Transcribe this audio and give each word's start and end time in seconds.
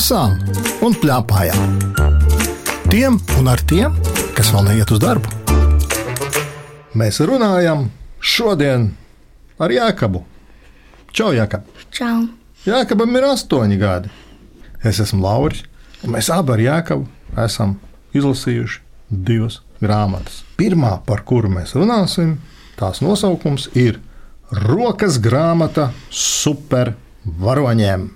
lasām 0.00 0.38
un 0.80 0.94
plēpājām. 0.96 1.72
Tiem 2.88 3.18
un 3.36 3.48
ar 3.52 3.60
tiem, 3.68 3.92
kas 4.32 4.48
vēl 4.54 4.70
neiet 4.70 4.88
uz 4.94 5.00
darbu. 5.02 5.28
Mēs 6.96 7.18
runājam 7.28 7.82
šodien 8.16 8.86
ar 9.60 9.74
Jākabu. 9.74 10.22
Čau, 11.12 11.34
Jākab! 11.36 11.68
Čau! 11.92 12.30
Jākabam 12.64 13.12
ir 13.18 13.26
astoņi 13.28 13.76
gadi. 13.82 14.12
Es 14.80 15.02
esmu 15.04 15.20
Lauris, 15.26 15.66
un 16.00 16.16
mēs 16.16 16.32
abi 16.32 16.56
ar 16.56 16.64
Jākabu 16.64 17.04
esam 17.44 17.76
izlasījuši 18.16 18.80
divas 19.10 19.60
grāmatas. 19.84 20.40
Pirmā, 20.56 20.94
par 21.04 21.26
kuru 21.28 21.52
mēs 21.52 21.76
runāsim, 21.76 22.38
tās 22.80 23.04
nosaukums 23.04 23.68
ir 23.76 24.00
Rokas 24.64 25.20
grāmata 25.20 25.90
supervaroņiem. 26.08 28.10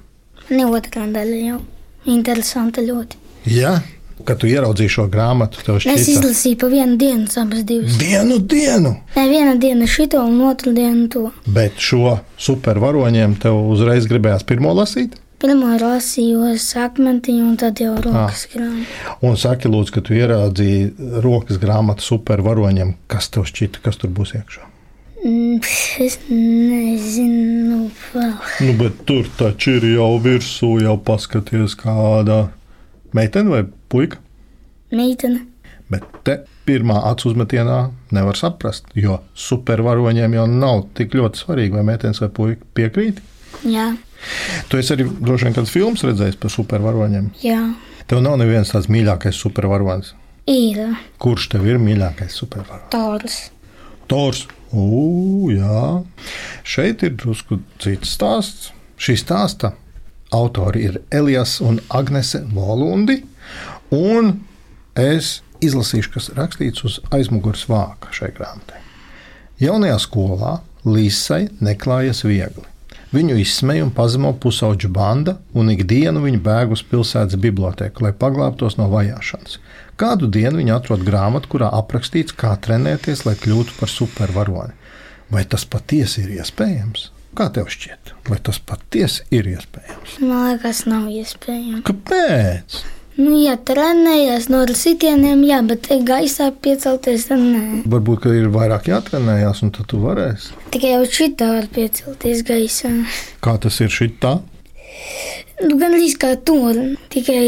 Ne 0.48 0.72
otrā 0.72 1.12
daļa 1.12 1.44
jau. 1.44 1.62
Interesanti 2.06 2.80
ļoti. 2.84 3.16
Ja, 3.52 3.78
kad 4.24 4.38
tu 4.40 4.46
ieraudzīji 4.48 4.88
šo 4.94 5.06
grāmatu, 5.12 5.60
tev 5.66 5.76
Es 5.80 5.84
šķita 5.84 6.12
izlasīju 6.14 6.58
pa 6.60 6.68
vienu 6.72 6.96
dienu, 7.00 7.26
abas 7.40 7.64
divas. 7.64 7.96
vienu 8.00 8.38
dienu, 8.38 8.94
Ne 9.16 9.24
viena 9.28 9.54
diena 9.60 9.86
šito 9.86 10.22
un 10.24 10.40
otru 10.48 10.72
dienu 10.72 11.08
to. 11.08 11.30
bet 11.46 11.72
šo 11.78 12.18
supervaroņiem 12.38 13.38
tev 13.42 13.58
uzreiz 13.74 14.06
gribējās 14.06 14.44
pirmo 14.48 14.72
lasīt. 14.74 15.16
Pirmā 15.44 15.74
lasīju 15.80 16.54
sakmentiņu 16.58 17.42
un 17.50 17.56
tad 17.60 17.80
jau 17.82 17.96
rokas 18.00 18.46
grāmatu. 18.54 19.18
Un 19.22 19.36
saki, 19.36 19.68
lūdzu, 19.68 19.92
ka 19.92 20.00
tu 20.00 20.14
ieraudzīji 20.16 21.20
rokas 21.20 21.58
grāmatu 21.60 22.00
supervaroņiem, 22.06 22.94
kas 23.10 23.28
tev 23.34 23.44
šķita, 23.50 23.82
kas 23.84 23.96
tur 24.00 24.10
būs 24.14 24.32
iekšā. 24.38 24.62
Es 25.24 26.18
nezinu 26.28 27.86
vēl. 28.12 28.32
Nu, 28.66 28.72
bet 28.76 28.98
tur 29.08 29.28
taču 29.38 29.78
ir 29.78 29.86
jau 29.94 30.10
virsū, 30.20 30.74
jau 30.84 30.96
paskaties, 31.00 31.76
kāda 31.80 32.42
meitene 33.16 33.48
vai 33.54 33.62
puika. 33.92 34.18
Meitene. 34.94 35.40
Bet 35.90 36.04
te 36.26 36.38
pirmā 36.68 36.98
acu 37.10 37.30
uzmetienā 37.30 37.78
nevar 38.16 38.36
saprast, 38.40 38.86
jo 38.96 39.18
supervaroņiem 39.36 40.36
jau 40.36 40.44
nav 40.50 40.82
tik 40.98 41.16
ļoti 41.16 41.40
svarīgi, 41.42 41.74
vai 41.78 41.84
meitenes 41.88 42.20
vai 42.24 42.28
puika 42.32 42.68
piekrīt. 42.76 43.20
Jā, 43.68 43.94
Tu 44.72 44.78
esi 44.80 44.94
arī 44.94 45.04
droši 45.20 45.44
vien 45.44 45.54
kāds 45.56 45.68
filmas 45.72 46.00
redzējis 46.04 46.38
par 46.40 46.50
supervaroņiem. 46.52 47.26
jā. 47.44 47.60
Tev 48.08 48.20
nav 48.24 48.36
neviens 48.40 48.68
tāds 48.72 48.88
mīļākais 48.92 49.36
supervaronis. 49.40 50.12
Ir 50.48 50.80
Kurš 51.20 51.46
tev 51.54 51.64
ir 51.68 51.78
mīļākais 51.80 52.32
supervaronis? 52.36 52.90
tors. 52.92 53.36
Tors. 54.08 54.42
Ugh, 54.74 55.52
jā. 55.54 56.02
Šeit 56.66 57.04
ir 57.06 57.14
drusku 57.20 57.60
cits 57.82 58.16
stāsts. 58.16 58.72
Šī 58.98 59.16
stāsta 59.18 59.72
autori 60.34 60.84
ir 60.88 61.00
Elijas 61.14 61.60
un 61.62 61.80
Agnese 61.94 62.42
Volundi. 62.54 63.20
Un 63.94 64.40
es 64.98 65.40
izlasīšu, 65.64 66.12
kas 66.16 66.30
rakstīts 66.36 66.84
uz 66.86 67.00
aizmugures 67.14 67.66
vāka 67.70 68.12
šai 68.14 68.32
grāmatai. 68.36 68.80
Jaunajā 69.62 69.98
skolā 70.02 70.58
Līsai 70.84 71.46
neklājas 71.64 72.24
viegli. 72.26 72.66
Viņu 73.14 73.36
izsmeja 73.38 73.84
un 73.84 73.92
pazemo 73.94 74.32
pusauģu 74.42 74.88
banda, 74.90 75.36
un 75.54 75.68
ikdienu 75.70 76.24
viņa 76.24 76.40
bēg 76.42 76.72
uz 76.74 76.82
pilsētas 76.88 77.38
biblioteku, 77.38 78.02
lai 78.02 78.10
paglābtos 78.10 78.74
no 78.80 78.88
vajāšanas. 78.90 79.60
Kādu 80.00 80.26
dienu 80.34 80.58
viņa 80.58 80.80
atrod 80.80 81.04
grāmatu, 81.06 81.52
kurā 81.52 81.68
aprakstīts, 81.78 82.34
kā 82.34 82.56
trenēties, 82.58 83.22
lai 83.28 83.36
kļūtu 83.38 83.76
par 83.78 83.92
supervaroni. 83.92 84.74
Vai 85.30 85.44
tas 85.46 85.62
patiesi 85.62 86.24
ir 86.24 86.40
iespējams? 86.40 87.12
Kā 87.38 87.46
tev 87.54 87.70
šķiet, 87.70 88.12
vai 88.28 88.40
tas 88.42 88.58
patiesi 88.62 89.22
ir 89.34 89.46
iespējams? 89.52 90.18
Man 90.22 90.48
liekas, 90.50 90.84
nav 90.90 91.06
iespējams. 91.10 91.86
Kāpēc? 91.86 92.82
Nu, 93.14 93.36
ja 93.38 93.54
trenējies 93.54 94.48
no 94.50 94.64
sitieniem, 94.74 95.44
jā, 95.46 95.60
bet 95.62 95.86
gaisā 96.02 96.48
piecelties, 96.50 97.28
tad 97.28 97.38
nē. 97.38 97.82
Varbūt 97.86 98.24
ka 98.24 98.32
ir 98.34 98.48
vairāk 98.50 98.88
jātrenējās, 98.90 99.60
un 99.62 99.70
tad 99.76 99.86
tu 99.92 100.00
varēsi. 100.02 100.56
Tikai 100.74 100.96
jau 100.96 101.04
šitā 101.06 101.50
var 101.52 101.68
piecelties 101.70 102.42
gaisā. 102.48 102.90
Kā 103.44 103.54
tas 103.62 103.78
ir 103.84 103.92
šitā? 103.94 104.32
Nu, 105.62 105.76
gan 105.78 105.94
līdz 105.94 106.16
kā 106.18 106.32
tur, 106.42 106.80
tikai 107.14 107.44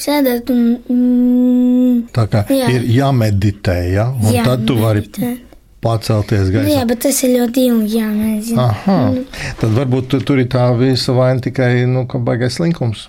sēdēt 0.00 0.48
un. 0.54 0.62
Mm, 0.88 1.98
Tā 2.16 2.24
kā 2.32 2.44
jā. 2.48 2.70
Ir 2.72 2.86
jāmeditē, 2.96 3.76
ja? 3.92 4.06
un 4.08 4.32
jā, 4.32 4.44
tad 4.46 4.64
tu 4.68 4.78
vari 4.80 5.02
meditēt. 5.04 5.42
pacelties 5.84 6.48
gaisā. 6.54 6.70
jā, 6.78 6.86
bet 6.88 7.02
tas 7.04 7.20
ir 7.26 7.34
ļoti 7.36 7.66
ilgi 7.68 7.98
jāmēģina. 8.00 8.64
Aha, 8.70 8.96
tad 9.60 9.76
varbūt 9.76 10.08
tu, 10.14 10.22
tur 10.24 10.40
ir 10.40 10.48
tā 10.48 10.64
visa 10.80 11.12
vaina 11.12 11.44
tikai 11.44 11.84
nu, 11.92 12.06
ka 12.08 12.18
baigais 12.24 12.56
slinkums. 12.56 13.04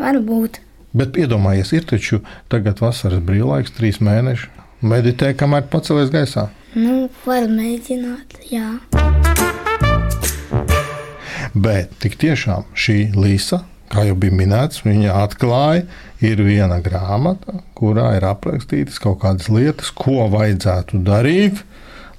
Varbūt. 0.00 0.62
Bet 0.96 1.18
iedomājies, 1.20 1.74
ir 1.76 1.84
taču 1.86 2.22
tagad 2.50 2.80
vasaras 2.80 3.20
brīvlaiks, 3.22 3.74
trīs 3.76 4.00
mēneši. 4.02 4.48
Meditē, 4.80 5.34
kamēr 5.36 5.66
pacelies 5.68 6.08
gaisā. 6.10 6.48
Nu, 6.72 7.10
var 7.26 7.44
mēģināt, 7.50 8.38
jā. 8.48 8.78
Bet 11.52 11.92
tik 12.00 12.16
tiešām 12.22 12.64
šī 12.72 12.96
Līsa, 13.12 13.60
kā 13.92 14.06
jau 14.08 14.16
bija 14.22 14.38
minēts, 14.38 14.80
viņa 14.86 15.18
atklāja, 15.20 15.84
ir 16.24 16.40
viena 16.46 16.80
grāmata, 16.80 17.60
kurā 17.76 18.14
ir 18.16 18.24
aprakstītas 18.30 19.02
kaut 19.02 19.20
kādas 19.26 19.50
lietas, 19.52 19.92
ko 19.92 20.30
vajadzētu 20.32 21.02
darīt, 21.04 21.60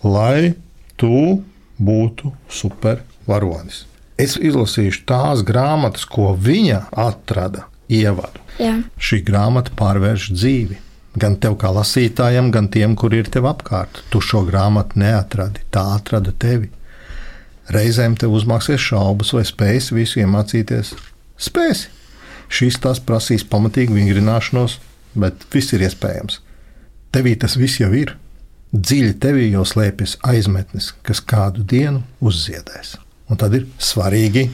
lai 0.06 0.54
tu 1.02 1.42
būtu 1.82 2.36
supervaronis. 2.62 3.88
Es 4.22 4.38
izlasīšu 4.38 5.08
tās 5.10 5.42
grāmatas, 5.48 6.06
ko 6.06 6.36
viņa 6.38 6.86
atrada 6.94 7.71
ievadu. 7.92 8.42
jā. 8.62 8.78
Šī 8.98 9.22
grāmata 9.28 9.74
pārvērš 9.78 10.32
dzīvi. 10.36 10.80
Gan 11.20 11.36
tev 11.44 11.58
kā 11.60 11.72
lasītājam, 11.76 12.52
gan 12.56 12.70
tiem, 12.72 12.96
kur 12.96 13.12
ir 13.14 13.28
tev 13.28 13.50
apkārt. 13.50 14.00
Tu 14.14 14.22
šo 14.24 14.46
grāmatu 14.48 15.00
neatradi, 15.02 15.60
tā 15.72 15.84
atrada 15.98 16.32
tevi. 16.32 16.70
Reizēm 17.72 18.16
tev 18.20 18.32
uzmāksies 18.38 18.80
šaubas, 18.80 19.34
vai 19.36 19.44
spēsi 19.48 19.96
visu 19.98 20.22
iemācīties. 20.24 20.94
Spēsi. 21.40 21.92
Šis 22.52 22.80
tas 22.84 23.00
prasīs 23.04 23.44
pamatīgu 23.48 23.96
vingrināšanos, 23.96 24.80
bet 25.20 25.44
viss 25.52 25.76
ir 25.76 25.84
iespējams. 25.88 26.40
Tevī 27.12 27.36
tas 27.40 27.58
viss 27.60 27.80
jau 27.80 27.92
ir. 27.96 28.16
Dziļi 28.72 29.16
tevī 29.20 29.50
jau 29.52 29.66
slēpjas 29.68 30.18
aizmetnis, 30.24 30.94
kas 31.04 31.20
kādu 31.20 31.64
dienu 31.68 32.06
uzziedēs. 32.24 32.96
Un 33.32 33.40
tad 33.40 33.56
ir 33.56 33.68
svarīgi 33.80 34.46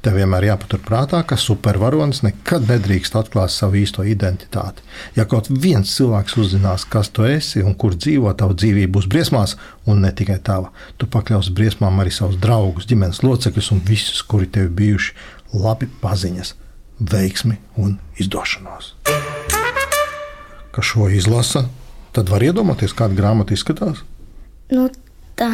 Tev 0.00 0.14
vienmēr 0.16 0.46
jāpaturprātā, 0.46 1.18
ka 1.28 1.36
supervaronis 1.36 2.22
nekad 2.24 2.64
nedrīkst 2.70 3.18
atklāt 3.20 3.52
savu 3.52 3.76
īsto 3.82 4.00
identitāti. 4.08 4.80
Ja 5.12 5.26
kaut 5.28 5.50
viens 5.52 5.92
cilvēks 5.92 6.38
uzzinās, 6.40 6.86
kas 6.88 7.10
tu 7.12 7.26
esi 7.28 7.60
un 7.60 7.74
kur 7.76 7.92
dzīvo, 7.92 8.32
tava 8.32 8.56
dzīvība 8.56 8.94
būs 8.94 9.10
briesmās, 9.12 9.58
un 9.84 10.00
ne 10.00 10.12
tikai 10.16 10.38
tava. 10.46 10.72
Tu 10.96 11.04
pakļausi 11.04 11.52
briesmām 11.52 12.00
arī 12.00 12.14
savus 12.16 12.40
draugus, 12.40 12.88
ģimenes 12.88 13.20
locekļus 13.26 13.70
un 13.76 13.84
visus, 13.84 14.24
kuri 14.24 14.48
tev 14.48 14.72
bijuši 14.80 15.12
labi 15.60 15.90
paziņas, 16.00 16.54
veiksmi 17.12 17.60
un 17.84 17.98
izdošanos. 18.16 18.94
Ka 20.72 20.80
šo 20.80 21.10
izlasa, 21.12 21.66
tad 22.16 22.32
var 22.32 22.40
iedomāties, 22.48 22.96
kāda 22.96 23.20
grāmata 23.20 23.52
izskatās. 23.52 24.00
Nu, 24.72 24.88
tā 25.36 25.50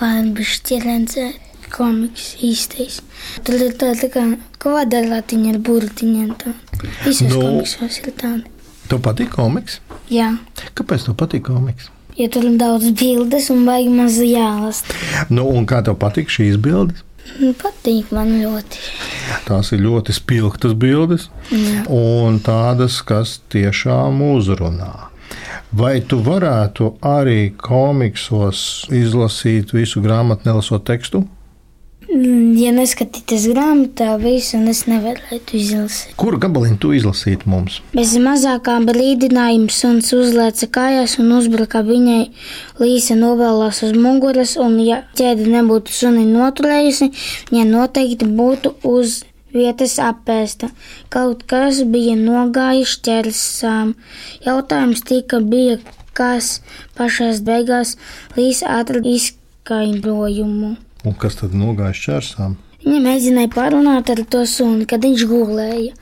var 0.00 0.30
būt 0.32 0.78
redzēt. 0.88 1.53
Komiks 1.74 2.34
īstais. 2.44 3.00
Tur 3.44 3.56
ir 3.66 3.72
tā, 3.80 3.92
tā 3.98 4.08
kā 4.12 4.22
kvadrātiņa 4.62 5.54
ar 5.54 5.58
burtiņiem. 5.66 6.34
tā. 6.38 6.52
Visos 7.04 7.30
Nu. 7.32 7.40
komiksos 7.40 7.98
ir 8.04 8.12
tādi. 8.20 8.44
Tev 8.88 9.00
patīk 9.00 9.30
komiks? 9.32 9.80
Jā, 10.12 10.36
Kāpēc 10.76 11.06
tev 11.06 11.16
patīk 11.16 11.42
komiks? 11.48 11.88
ja 12.16 12.28
tur 12.28 12.44
ir 12.44 12.56
daudz 12.58 12.92
bildes 12.94 13.48
un 13.50 13.64
baigi 13.66 13.88
maz 13.90 14.18
jālast. 14.22 14.92
Nu, 15.30 15.48
un 15.50 15.66
kā 15.66 15.82
tev 15.84 15.96
patīk 15.98 16.28
šīs 16.30 16.56
bildes? 16.62 17.02
Nu, 17.40 17.54
patīk 17.54 18.12
man 18.12 18.28
ļoti. 18.42 18.78
Tās 19.48 19.72
ir 19.72 19.80
ļoti 19.80 20.12
spilgtas 20.12 20.74
bildes, 20.76 21.28
Jā. 21.50 21.86
un 21.88 22.38
tādas, 22.44 23.00
kas 23.02 23.40
tiešām 23.50 24.20
uzrunā. 24.36 25.08
Vai 25.72 26.00
tu 26.02 26.20
varētu 26.22 26.92
arī 27.02 27.50
komiksos 27.56 28.86
izlasīt 28.92 29.72
visu 29.72 30.00
grāmatu, 30.04 30.44
nelasot 30.46 30.84
tekstu? 30.84 31.24
Mm, 32.14 32.54
Ja 32.54 32.70
neskatīties 32.70 33.48
grāmatā, 33.50 34.12
visu 34.22 34.60
es 34.70 34.84
nevarētu 34.86 35.56
izlasīt. 35.58 36.12
Kuru 36.20 36.38
gabaliņu 36.44 36.76
tu 36.78 36.92
izlasītu 36.94 37.50
mums? 37.50 37.80
Bez 37.90 38.12
mazākā 38.22 38.76
brīdinājuma 38.86 39.74
suns 39.74 40.12
uzlēca 40.14 40.68
kājās 40.76 41.16
un 41.18 41.32
uzbruka 41.34 41.82
viņai. 41.82 42.28
Līsa 42.78 43.16
novēlās 43.18 43.82
uz 43.88 43.96
muguras, 43.98 44.54
un, 44.62 44.78
ja 44.86 45.00
ķēde 45.18 45.48
nebūtu 45.56 45.96
suni 45.96 46.22
noturējusi, 46.30 47.10
viņa 47.50 47.66
noteikti 47.72 48.30
būtu 48.38 48.76
uz 48.94 49.24
vietas 49.50 49.98
apēsta. 49.98 50.70
Kaut 51.10 51.42
kas 51.50 51.82
bija 51.82 52.14
nogājis 52.20 52.94
ķersām. 53.02 53.96
Jautājums 54.46 55.02
tika 55.10 55.42
bija, 55.42 55.80
kas 56.14 56.60
pašās 56.94 57.42
beigās 57.42 57.98
Līsa 58.38 58.78
atrada 58.78 59.10
izskaidrojumu. 59.18 60.76
Un 61.04 61.16
kas 61.20 61.36
tad 61.40 61.52
nogāja 61.56 61.96
šķērsām? 61.96 62.54
Viņa 62.84 63.00
mēģināja 63.04 63.50
parunāt 63.52 64.10
ar 64.12 64.22
to 64.28 64.44
suni, 64.48 64.86
kad 64.88 65.04
viņš 65.04 65.26
gulēja. 65.28 65.92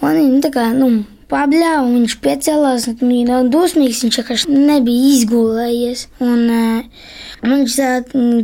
Un 0.00 0.16
viņa 0.16 0.42
tā 0.46 0.50
kā, 0.54 0.66
nu, 0.76 0.90
pabļāva, 1.30 1.84
un 1.84 1.96
viņš 1.98 2.16
piecēlās, 2.24 2.86
un 2.92 3.00
viņš 3.00 3.26
nav 3.28 3.50
dusmīgs, 3.52 4.04
viņš 4.06 4.20
vienkārši 4.20 4.54
nebija 4.54 5.10
izgulējies. 5.14 6.06
Un 6.24 6.46
uh, 6.54 7.02
viņš 7.44 7.76
tā 7.76 7.90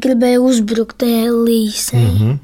gribēja 0.03 0.43
uzbrukt 0.45 1.01
tajai 1.03 1.31
līsai. 1.33 2.03
Mm 2.03 2.19
-hmm. 2.19 2.43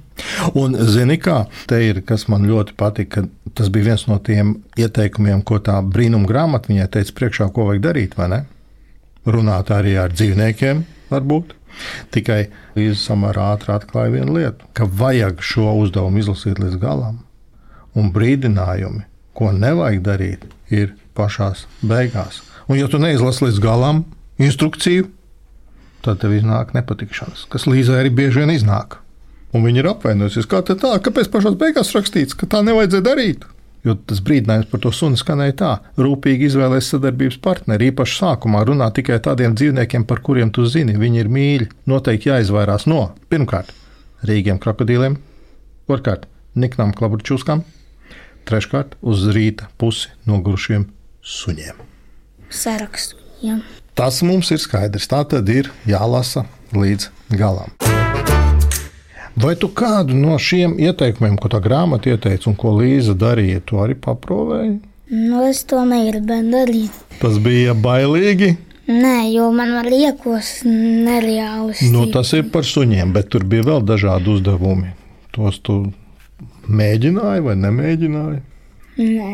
Un, 0.55 0.77
zini, 0.87 1.17
kā 1.19 1.45
te 1.67 1.81
ir, 1.87 2.03
kas 2.07 2.29
man 2.29 2.47
ļoti 2.47 2.77
patika, 2.79 3.25
tas 3.55 3.71
bija 3.73 3.85
viens 3.91 4.07
no 4.07 4.19
tiem 4.19 4.55
ieteikumiem, 4.79 5.43
ko 5.43 5.59
tā 5.59 5.81
brīnuma 5.83 6.29
grāmata 6.29 6.69
viņai 6.69 6.89
teica 6.89 7.13
priekšā, 7.13 7.49
ko 7.53 7.65
vajag 7.71 7.83
darīt, 7.83 8.17
vai 8.17 8.29
ne? 8.29 8.45
Runāt 9.27 9.71
arī 9.71 9.97
ar 9.99 10.13
dzīvniekiem, 10.13 10.85
varbūt. 11.11 11.55
Tikai 12.15 12.47
Līza 12.77 12.99
samērā 13.01 13.53
ātri 13.57 13.75
atklāja 13.75 14.15
vienu 14.15 14.37
lietu, 14.39 14.69
ka 14.77 14.87
vajag 14.87 15.43
šo 15.45 15.73
uzdevumu 15.83 16.23
izlasīt 16.23 16.61
līdz 16.63 16.79
galam. 16.83 17.21
Un 17.99 18.13
brīdinājumi, 18.15 19.05
ko 19.37 19.51
nevajag 19.57 20.03
darīt, 20.07 20.47
ir 20.73 20.95
pašās 21.17 21.67
beigās. 21.85 22.41
Un, 22.69 22.79
ja 22.79 22.89
tu 22.89 23.01
neizlasi 23.03 23.47
līdz 23.49 23.61
galam 23.63 24.05
instrukciju, 24.41 25.09
tad 26.03 26.23
tev 26.23 26.35
iznāk 26.35 26.73
nepatikšanas, 26.77 27.47
kas 27.53 27.69
Līzai 27.69 28.01
arī 28.03 28.13
bieži 28.15 28.43
vien 28.43 28.55
iznāk. 28.55 28.99
Un 29.53 29.67
viņi 29.67 29.83
ir 29.83 29.91
apvainojusies, 29.91 30.49
kā 30.49 30.63
tā, 30.65 30.77
kāpēc 30.77 31.29
pašā 31.33 31.53
beigās 31.61 31.93
rakstīts, 31.93 32.37
ka 32.39 32.49
tā 32.49 32.63
nevajadzēja 32.65 33.05
darīt. 33.05 33.45
Jo 33.83 33.97
tas 33.99 34.21
brīdinājums 34.23 34.69
par 34.71 34.83
to 34.85 34.93
sunu 34.95 35.19
skanēja 35.19 35.55
tā: 35.59 35.71
rūpīgi 35.99 36.47
izvēlēties 36.47 36.93
sadarbības 36.95 37.39
partneri. 37.43 37.91
Īpaši 37.91 38.19
sākumā 38.21 38.63
runā 38.69 38.89
tikai 38.95 39.19
tādiem 39.25 39.57
dzīvniekiem, 39.59 40.07
par 40.07 40.23
kuriem 40.23 40.53
tu 40.55 40.67
zini, 40.71 40.95
viņi 40.99 41.25
ir 41.25 41.31
mīļi. 41.33 41.71
Noteikti 41.91 42.31
jāizvairās 42.31 42.87
no 42.91 43.09
pirmkārt 43.33 43.75
rīgiem 44.29 44.61
krokodīliem, 44.63 45.19
otrkārt 45.91 46.29
niknām 46.55 46.95
klaburčūskām, 46.95 47.65
treškārt 48.47 48.95
uz 49.03 49.27
rīta 49.35 49.67
pusi 49.83 50.13
nogurušiem 50.31 50.87
suņiem. 51.23 51.83
Sarakstu. 52.53 53.19
Jā. 53.43 53.59
Tas 53.99 54.23
mums 54.25 54.53
ir 54.55 54.63
skaidrs. 54.63 55.11
Tā 55.11 55.25
tad 55.29 55.51
ir 55.53 55.73
jālasa 55.89 56.47
līdz 56.77 57.11
galam. 57.35 57.75
Vai 59.37 59.55
tu 59.57 59.71
kādu 59.73 60.17
no 60.17 60.37
šiem 60.37 60.75
ieteikumiem, 60.83 61.39
ko 61.41 61.49
tā 61.53 61.61
grāmata 61.65 62.11
ieteica 62.13 62.51
un 62.51 62.57
ko 62.59 62.75
Līza 62.77 63.15
darīja, 63.17 63.63
tu 63.65 63.81
arī 63.81 63.97
paprovēji? 63.97 64.75
Nu, 65.13 65.43
es 65.49 65.63
to 65.69 65.81
negribēju 65.89 66.51
darīt. 66.53 67.01
Tas 67.21 67.39
bija 67.41 67.73
bailīgi. 67.77 68.55
Nē, 68.93 69.31
jo 69.33 69.49
man 69.55 69.75
liekos 69.87 70.63
nereāli. 70.67 71.77
Nu, 71.95 72.05
tas 72.13 72.33
ir 72.37 72.49
par 72.53 72.67
suņiem, 72.67 73.13
bet 73.15 73.31
tur 73.33 73.47
bija 73.49 73.67
vēl 73.71 73.85
dažādi 73.89 74.33
uzdevumi. 74.35 74.93
Tos 75.33 75.61
tu 75.65 75.79
mēģināji 76.69 77.45
vai 77.47 77.57
nemēģināji? 77.61 78.43
Nē. 79.01 79.33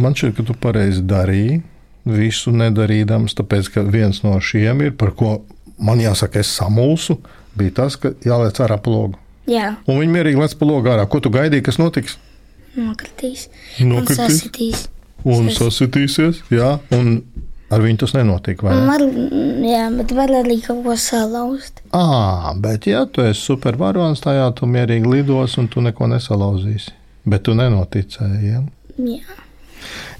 Man 0.00 0.16
šķiet, 0.16 0.38
ka 0.38 0.46
tu 0.48 0.56
pareizi 0.56 1.04
darīji. 1.04 1.60
Visu 2.08 2.50
nedarīdams, 2.54 3.36
tāpēc 3.38 3.68
ka 3.74 3.84
viens 3.86 4.22
no 4.24 4.34
šiem 4.42 4.80
ir, 4.88 4.96
par 4.98 5.12
ko 5.14 5.36
man 5.78 6.00
jāsaka, 6.02 6.40
es 6.42 6.50
samulsu 6.56 7.20
bija 7.58 7.76
tas, 7.82 7.98
ka 8.00 8.14
jāliec 8.26 8.58
ārā 8.64 8.78
pa 8.82 8.92
logu. 8.92 9.20
Jā. 9.50 9.76
Un 9.90 9.98
viņi 10.02 10.14
mierīgi 10.14 10.40
lec 10.40 10.54
pa 10.58 10.68
logu 10.68 10.92
ārā. 10.92 11.06
Ko 11.10 11.20
tu 11.22 11.32
gaidīji, 11.34 11.64
kas 11.66 11.80
notiks? 11.82 12.18
Nokritīs. 12.78 13.48
Nokritīs. 13.80 14.18
Un 14.18 14.30
sasitīs. 14.30 14.84
Un 15.28 15.50
sasitīsies, 15.52 16.42
jā. 16.50 16.76
Un 16.96 17.20
ar 17.72 17.84
viņu 17.84 18.02
tas 18.02 18.14
nenotika. 18.16 18.72
Var, 18.88 19.04
jā, 19.66 19.84
bet 19.98 20.14
var 20.16 20.32
arī 20.42 20.58
kaut 20.64 20.82
ko 20.86 20.96
salauzt. 20.98 21.82
À, 21.96 22.52
bet 22.58 22.88
ja 22.90 23.04
tu 23.06 23.24
esi 23.26 23.40
supervaronis, 23.42 24.22
tajā 24.24 24.48
tu 24.58 24.68
mierīgi 24.70 25.10
lidos 25.10 25.58
un 25.60 25.70
tu 25.72 25.84
neko 25.84 26.10
nesalauzīsi. 26.14 26.94
Bet 27.28 27.44
tu 27.46 27.54
nenoticēji. 27.58 28.50
Ja? 28.50 28.62
Jā. 28.98 29.38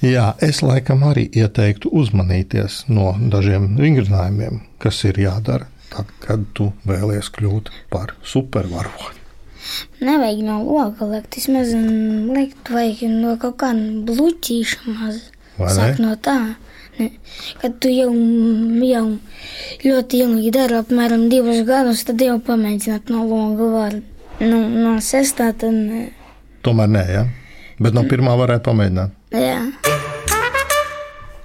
Jā, 0.03 0.25
es 0.43 0.59
laikam 0.65 1.05
arī 1.07 1.29
ieteiktu 1.39 1.91
uzmanīties 1.95 2.85
no 2.91 3.13
dažiem 3.31 3.77
vingrinājumiem, 3.79 4.65
kas 4.83 4.99
ir 5.07 5.21
jādara 5.23 5.69
tad, 5.93 6.13
kad 6.25 6.47
tu 6.57 6.73
vēlies 6.89 7.31
kļūt 7.37 7.71
par 7.93 8.15
supervaroni. 8.27 9.21
Nevajag 10.03 10.43
no 10.47 10.59
loga 10.67 11.07
liekt, 11.07 11.37
vismaz 11.39 11.71
liekt 11.73 12.73
vajag 12.73 13.05
no 13.13 13.37
kaut 13.41 13.61
kāda 13.63 14.03
bluķīša 14.09 14.95
maza. 14.97 15.23
Sāk 15.77 16.01
no 16.03 16.17
tā. 16.19 16.57
Ne, 16.99 17.09
kad 17.63 17.79
tu 17.81 17.89
jau, 17.89 18.11
jau 18.85 19.05
ļoti 19.85 20.19
ilgi 20.25 20.51
dari, 20.53 20.77
apmēram 20.77 21.29
divus 21.33 21.63
gadus, 21.69 22.03
tad 22.09 22.21
jau 22.21 22.37
pamēģināt 22.45 23.13
no 23.13 23.25
loga 23.29 23.69
var. 23.73 23.97
Nu, 24.43 24.59
no 24.69 24.97
sestā 25.05 25.53
tad 25.57 25.73
ne. 25.77 26.11
Tomēr 26.67 26.91
nē, 26.93 27.05
ja? 27.13 27.25
Bet 27.83 27.97
no 27.97 28.05
pirmā 28.09 28.35
varētu 28.39 28.67
pamēģināt. 28.69 29.17
Jā. 29.33 29.61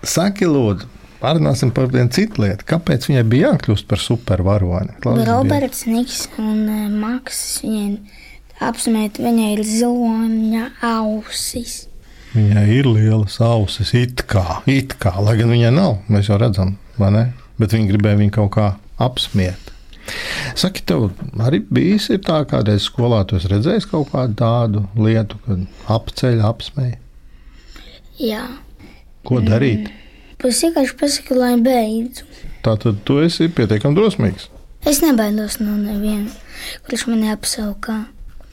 Saki, 0.08 0.48
lūdzu, 0.50 0.90
Pārunāsim 1.18 1.72
par 1.74 1.90
vienu 1.90 2.12
citu 2.14 2.44
lietu. 2.44 2.66
Kāpēc 2.70 3.08
viņai 3.10 3.24
bija 3.30 3.52
jākļūst 3.54 3.88
par 3.90 4.02
supervaroni? 4.02 5.00
Roberts 5.28 5.88
Niks 5.90 6.28
un 6.38 6.68
uh, 6.70 6.84
Maks 6.94 7.40
viņai 7.64 7.88
apsmēt, 8.68 9.18
viņai 9.22 9.52
ir 9.56 9.64
ziloņa 9.66 10.68
ausis. 10.86 11.88
Viņai 12.36 12.66
ir 12.76 12.90
lielas 12.92 13.40
ausis, 13.42 13.94
it 13.98 14.26
kā, 14.30 14.62
it 14.70 14.94
kā, 15.02 15.16
lai 15.24 15.38
gan 15.40 15.50
viņai 15.54 15.74
nav. 15.74 15.98
Mēs 16.12 16.30
jau 16.30 16.38
redzam, 16.42 16.76
vai 17.00 17.10
ne? 17.16 17.26
Bet 17.58 17.74
viņi 17.74 17.90
gribēja 17.90 18.22
viņu 18.22 18.36
kaut 18.38 18.54
kā 18.54 18.68
apsmiet. 19.02 19.74
Saki, 20.58 20.84
tev 20.88 21.10
arī 21.44 21.64
bijis 21.74 22.08
tā, 22.24 22.40
kādreiz 22.48 22.86
skolā 22.88 23.24
tu 23.28 23.40
redzējis 23.42 23.90
kaut 23.90 24.14
kādu 24.14 24.38
tādu 24.40 24.84
lietu, 25.02 25.40
kad 25.46 25.66
apceļ, 25.98 26.44
apsmēja? 26.48 27.00
Jā. 28.22 28.44
Ko 29.28 29.42
darīt? 29.44 29.90
Mm. 29.90 30.07
Es 30.46 30.60
vienkārši 30.62 30.94
pasaku, 31.00 31.34
lai 31.34 31.56
beidzu. 31.58 32.28
Tā 32.62 32.76
tad 32.78 33.00
tu 33.08 33.18
esi 33.24 33.48
pietiekami 33.50 33.98
drosmīgs. 33.98 34.52
Es 34.86 35.00
nebaidos 35.02 35.58
no 35.58 35.74
neviena, 35.80 36.30
kurš 36.86 37.08
man 37.10 37.24
apsaukā. 37.32 38.04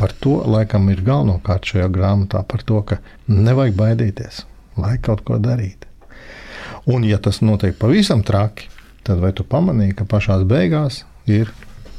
Par 0.00 0.14
to 0.24 0.38
laikam 0.48 0.88
ir 0.88 1.02
galvenokārt 1.04 1.68
šajā 1.68 1.90
grāmatā, 1.92 2.40
par 2.48 2.64
to, 2.64 2.80
ka 2.88 2.98
nevajag 3.28 3.76
baidīties, 3.76 4.40
lai 4.80 4.96
kaut 5.04 5.26
ko 5.28 5.36
darītu. 5.38 5.90
Un, 6.88 7.04
ja 7.04 7.20
tas 7.20 7.42
notiek 7.44 7.76
pavisam 7.76 8.24
traki, 8.24 8.70
tad 9.04 9.20
vai 9.20 9.34
tu 9.36 9.44
pamanīji, 9.44 9.98
ka 10.00 10.08
pašā 10.08 10.40
beigās 10.48 11.02
ir 11.28 11.52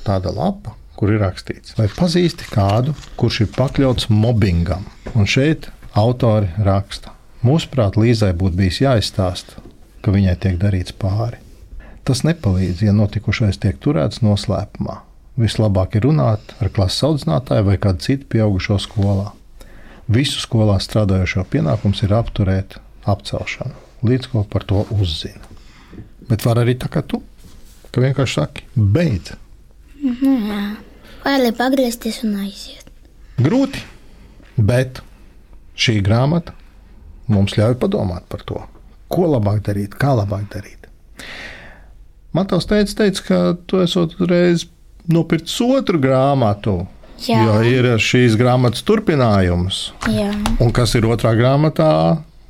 tāda 0.05 0.33
lapa, 0.33 0.73
kur 0.97 1.13
ir 1.13 1.21
rakstīts, 1.21 1.77
vai 1.77 1.85
pazīsti 1.93 2.49
kādu, 2.49 2.97
kurš 3.21 3.43
ir 3.45 3.53
pakļauts 3.53 4.09
mobbingam. 4.09 4.89
Un 5.13 5.29
šeit 5.29 5.69
autori 5.93 6.49
raksta, 6.57 7.13
mūsuprāt, 7.45 8.01
Līzai 8.01 8.33
būtu 8.33 8.59
bijis 8.59 8.81
jāizstāsta, 8.81 9.61
ka 10.05 10.13
viņai 10.13 10.37
tiek 10.37 10.59
darīts 10.61 10.93
pāri. 10.93 11.41
Tas 12.05 12.21
nepalīdz, 12.21 12.83
ja 12.85 12.93
notikušais 12.93 13.57
tiek 13.57 13.79
turēts 13.81 14.21
noslēpumā. 14.21 14.99
Vislabāk 15.41 15.97
ir 15.97 16.05
runāt 16.05 16.53
ar 16.61 16.69
klases 16.71 17.01
audzinātāju 17.07 17.65
vai 17.65 17.79
kādu 17.81 18.05
citu 18.05 18.29
pieaugušo 18.29 18.77
skolā. 18.83 19.31
Visu 20.05 20.37
skolā 20.43 20.77
strādājošo 20.83 21.47
pienākums 21.49 22.03
ir 22.05 22.13
apturēt 22.13 22.77
apcelšanu, 23.09 23.73
līdz 24.05 24.29
ko 24.31 24.43
par 24.45 24.67
to 24.69 24.85
uzzina. 24.93 25.41
Bet 26.29 26.45
var 26.45 26.61
arī 26.61 26.77
tā 26.77 26.91
kā 26.93 27.01
tu, 27.01 27.23
ka 27.89 28.05
vienkārši 28.05 28.37
saki, 28.37 28.67
beidz. 28.77 29.33
Jā. 30.05 30.61
Vai 31.25 31.33
arī 31.39 31.49
pagriezties 31.57 32.21
un 32.27 32.37
aiziet? 32.43 32.85
Grūti, 33.41 33.81
bet 34.61 35.01
šī 35.73 35.97
grāmata 36.05 36.53
mums 37.25 37.57
ļauj 37.57 37.79
padomāt 37.81 38.29
par 38.29 38.45
to 38.45 38.61
ko 39.11 39.29
labāk 39.33 39.61
darīt, 39.65 39.95
kā 39.99 40.13
labāk 40.17 40.47
darīt. 40.53 40.89
Matovs 42.35 42.67
teica, 42.67 42.97
teica, 42.99 43.23
ka 43.23 43.39
tu 43.69 43.79
esot 43.83 44.17
uzreiz 44.19 44.65
nopircis 45.07 45.61
otru 45.63 46.01
grāmatu. 46.03 46.81
Jā. 47.23 47.39
Jo 47.47 47.59
ir 47.63 47.87
šīs 48.01 48.35
grāmatas 48.35 48.83
turpinājums. 48.83 49.93
Jā. 50.11 50.33
Un 50.59 50.73
kas 50.75 50.97
ir 50.99 51.07
otrā 51.07 51.31
grāmatā? 51.37 51.91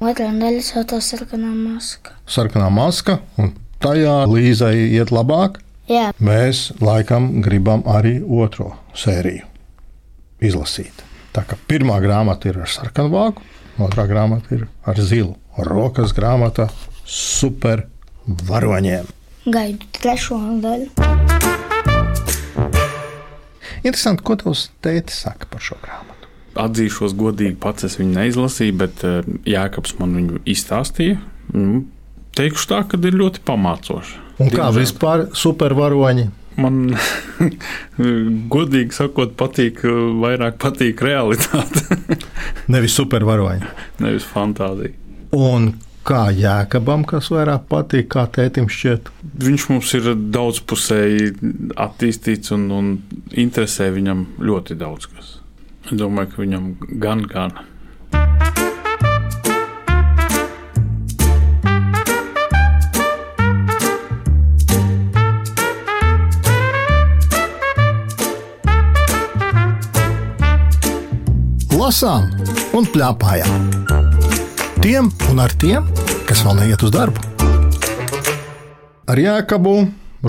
Otrā 0.01 0.31
daļa 0.33 0.63
saucās 0.65 1.12
sarkanā 1.13 1.51
maska. 1.53 2.15
Sarkanā 2.25 2.71
maska, 2.74 3.19
un 3.38 3.53
tajā 3.83 4.24
Līzai 4.31 4.74
iet 4.97 5.13
labāk. 5.13 5.62
Jā. 5.85 6.09
Mēs 6.17 6.71
laikam 6.81 7.43
gribam 7.45 7.85
arī 7.85 8.17
otro 8.25 8.71
sēriju 8.97 9.45
izlasīt. 10.41 11.05
Tā 11.35 11.45
kā 11.45 11.59
pirmā 11.69 12.00
grāmata 12.01 12.50
ir 12.50 12.57
ar 12.63 12.71
sarkanu 12.71 13.13
vāku, 13.13 13.45
otrā 13.77 14.07
grāmata 14.09 14.57
ir 14.57 14.65
ar 14.88 14.97
zilu 14.97 15.35
rokas 15.57 16.13
grāmata 16.15 16.67
super 17.05 17.85
varoņiem. 18.25 19.07
Gaidu 19.45 19.88
trešo 19.93 20.39
daļu. 20.63 20.89
Interesanti, 23.85 24.24
ko 24.25 24.35
tavs 24.41 24.69
tētis 24.81 25.21
saka 25.27 25.45
par 25.51 25.62
šo 25.62 25.77
grāmatu. 25.83 26.29
Atzīšos 26.57 27.13
godīgi, 27.19 27.57
pats 27.62 27.85
es 27.85 28.00
viņu 28.00 28.15
neizlasīju, 28.15 28.77
bet 28.79 29.03
uh, 29.05 29.19
Jēkabs 29.45 29.97
man 30.00 30.15
viņu 30.17 30.41
izstāstīja. 30.50 31.19
Mm, 31.53 31.83
teikšu 32.39 32.71
tā, 32.71 32.81
ka 32.89 32.97
ir 32.97 33.19
ļoti 33.19 33.43
pamācoši. 33.45 34.17
Un 34.39 34.50
kā 34.50 34.65
Diemžēl. 34.65 34.79
vispār 34.81 35.27
supervaroņi? 35.38 36.25
Man, 36.55 36.95
godīgi 38.55 38.95
sakot, 38.95 39.35
patīk, 39.38 39.83
vairāk 40.24 40.57
patīk 40.63 41.03
realitāte. 41.05 42.00
Nevis 42.71 42.95
supervaroņi. 42.97 43.74
Nevis 44.01 44.25
fantāzija. 44.31 44.95
Un 45.36 45.74
kā 46.08 46.30
jēkabam, 46.32 47.04
kas 47.10 47.27
vairāk 47.34 47.65
patīk, 47.72 48.08
kā 48.13 48.24
tētim 48.32 48.70
šķiet? 48.72 49.12
Viņš 49.44 49.68
mums 49.74 49.94
ir 49.98 50.12
daudzpusēji 50.15 51.32
attīstīts 51.88 52.56
un, 52.56 52.68
un 52.72 52.92
interesē 53.36 53.92
viņam 53.96 54.25
ļoti 54.39 54.80
daudz 54.80 55.10
kas. 55.12 55.38
Es 55.86 55.98
domāju, 56.00 56.34
ka 56.34 56.46
viņam 56.46 56.75
gan, 57.04 57.25
gan. 57.30 57.58
lasām 71.86 72.32
un 72.74 72.88
plēpājām. 72.89 74.04
Tiem 74.86 75.08
un 75.32 75.39
ar 75.42 75.50
tiem, 75.58 75.88
kas 76.30 76.44
vēl 76.46 76.60
neiet 76.60 76.84
uz 76.86 76.92
darbu. 76.94 77.18
Ar 79.10 79.18
Jēkabu 79.18 79.72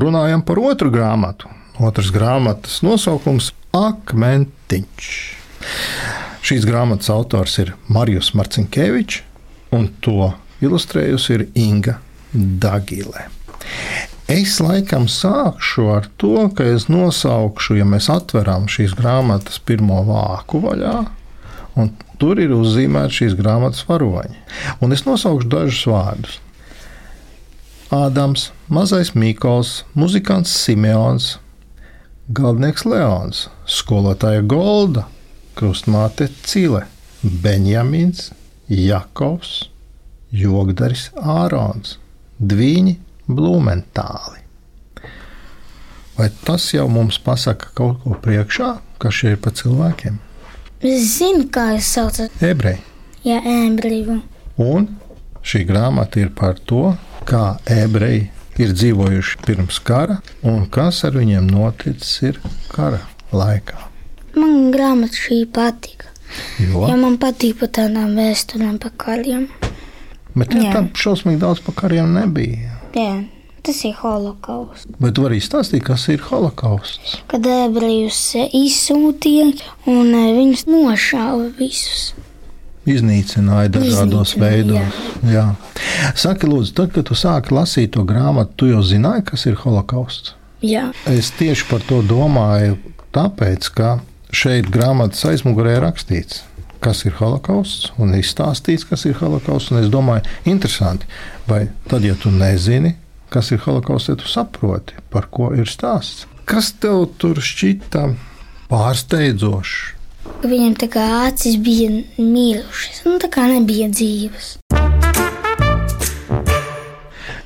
runājam 0.01 0.41
par 0.49 0.61
otru 0.65 0.89
grāmatu. 0.95 1.51
Otras 1.77 2.09
grāmatas 2.09 2.79
nosaukums- 2.81 3.51
Akmentiņš. 3.77 5.11
Šīs 6.41 6.65
grāmatas 6.65 7.13
autors 7.13 7.59
ir 7.61 7.75
Marijus 7.93 8.33
Marcinkevičs, 8.33 9.21
un 9.77 9.91
to 10.01 10.33
ilustrējusi 10.65 11.37
ir 11.37 11.47
Inga 11.53 11.99
Dagilē. 12.33 13.29
Es 14.27 14.57
laikam 14.65 15.05
sākšu 15.05 15.97
ar 15.99 16.09
to, 16.17 16.49
ka 16.49 16.65
es 16.65 16.89
nosaukšu, 16.89 17.77
ja 17.77 17.85
mēs 17.85 18.09
atveram 18.09 18.65
šīs 18.73 18.97
grāmatas 18.97 19.61
pirmo 19.61 20.01
vāku 20.01 20.65
vaļā, 20.65 21.07
un 21.77 21.93
tur 22.21 22.41
ir 22.43 22.55
uzzīmēti 22.57 23.21
šīs 23.21 23.37
grāmatas 23.39 23.85
varoņi. 23.89 24.37
Un 24.85 24.97
es 24.97 25.05
nosaukšu 25.07 25.51
dažus 25.53 25.85
vārdus. 25.91 26.39
Ādams, 27.95 28.51
Mazais 28.69 29.13
Mīkols, 29.15 29.85
muzikants 29.95 30.51
Simeons, 30.65 31.37
Galdnieks 32.35 32.83
Leons, 32.83 33.45
skolotāja 33.71 34.43
Golda, 34.43 35.05
krustmāte 35.55 36.27
Cile, 36.43 36.83
Benjamins, 37.23 38.33
Jakovs, 38.67 39.69
Jogdaris 40.35 41.13
Ārons, 41.23 42.01
Dvīņi 42.43 42.97
Blumentāli. 43.31 44.43
Vai 46.19 46.31
tas 46.43 46.67
jau 46.75 46.89
mums 46.91 47.21
pasaka 47.23 47.71
kaut 47.79 48.03
ko 48.03 48.19
priekšā, 48.25 48.75
kas 48.99 49.21
šie 49.21 49.37
ir 49.37 49.43
pa 49.45 49.55
cilvēkiem? 49.55 50.19
Es 50.85 51.07
zinu, 51.17 51.47
kā 51.53 51.71
jūs 51.77 51.89
saucat. 51.97 52.33
Ebreji. 52.45 52.81
Jā, 53.27 53.41
ebreju. 53.67 54.21
Un 54.63 54.89
šī 55.47 55.65
grāmata 55.69 56.21
ir 56.21 56.31
par 56.37 56.59
to, 56.69 56.95
kā 57.27 57.57
ebreji 57.71 58.29
ir 58.63 58.73
dzīvojuši 58.73 59.41
pirms 59.47 59.79
kara 59.85 60.21
un 60.47 60.67
kas 60.73 61.03
ar 61.09 61.17
viņiem 61.19 61.49
noticis 61.51 62.13
ir 62.29 62.41
kara 62.73 63.01
laikā. 63.33 63.79
Man 64.37 64.71
grāmata 64.75 65.17
šī 65.17 65.43
patika. 65.53 66.13
Jo, 66.61 66.87
Jo 66.91 66.97
man 67.01 67.17
patīk 67.23 67.59
par 67.61 67.71
tādām 67.73 68.17
vēsturēm, 68.19 68.79
par 68.83 68.93
kariem. 69.01 69.47
bet 70.37 70.51
tam 70.73 70.91
šausmīgi 70.93 71.39
daudz 71.41 71.61
par 71.65 71.75
kariem 71.83 72.13
nebija. 72.15 72.75
Jā, 72.97 73.13
tas 73.67 73.83
ir 73.89 73.97
holokausts. 73.99 74.89
Bet 75.03 75.17
tu 75.17 75.27
vari 75.27 75.41
izstāstīt, 75.41 75.85
kas 75.87 76.07
ir 76.13 76.23
holokausts. 76.29 77.19
Kad 77.31 77.49
ebrejus 77.51 78.21
izsūtīja 78.47 79.51
un 79.91 80.15
eh, 80.15 80.31
viņus 80.39 80.67
nošāva 80.71 81.51
visus. 81.59 82.13
Iznīcināja 82.87 83.73
dažādos 83.75 84.37
Iznīcināja, 84.37 84.63
veidos. 84.63 84.99
Jā. 85.27 85.47
Saki, 86.15 86.47
lūdzu, 86.47 86.75
tad, 86.79 86.93
kad 86.95 87.09
tu 87.09 87.19
sāki 87.19 87.55
lasīt 87.57 87.97
to 87.97 88.05
grāmatu, 88.07 88.55
tu 88.63 88.71
jau 88.71 88.83
zināji, 88.87 89.27
kas 89.33 89.49
ir 89.51 89.59
holokausts. 89.65 90.37
Jā, 90.65 90.91
Es 91.07 91.29
tieši 91.37 91.67
par 91.69 91.83
to 91.85 92.01
domāju, 92.07 92.79
tāpēc, 93.15 93.69
ka 93.77 93.97
šeit 94.35 94.71
grāmatas 94.73 95.25
aizmugurē 95.29 95.77
ir 95.77 95.85
rakstīts, 95.85 96.45
kas 96.83 97.05
ir 97.05 97.17
holokausts, 97.19 97.91
un 98.01 98.15
izstāstīts, 98.17 98.87
kas 98.89 99.05
ir 99.09 99.19
holokausts. 99.21 99.75
Es 99.83 99.91
domāju, 99.93 100.25
interesanti, 100.49 101.09
vai 101.51 101.67
tad, 101.91 102.07
ja 102.07 102.17
tu 102.19 102.33
nezini, 102.33 102.95
kas 103.33 103.53
ir 103.53 103.61
holokausts, 103.65 104.13
tad 104.13 104.23
tu 104.23 104.31
saproti, 104.31 104.97
par 105.11 105.29
ko 105.33 105.51
ir 105.57 105.71
stāsts. 105.71 106.27
Kas 106.47 106.73
tev 106.79 107.09
tur 107.19 107.43
šķita 107.43 108.07
pārsteidzošs? 108.71 109.97
viņam 110.47 110.77
tā 110.79 110.89
kā 110.91 111.05
acis 111.27 111.57
bija 111.63 111.91
mīlušas, 112.19 113.03
un 113.09 113.19
tā 113.23 113.31
kā 113.33 113.47
nebija 113.51 113.89
dzīves. 113.93 114.57